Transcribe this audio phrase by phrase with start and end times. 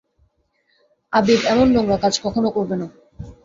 [1.13, 2.87] আবীর এমন নোংরা কাজ কখনো করবে না।